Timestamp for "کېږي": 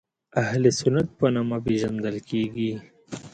2.29-2.71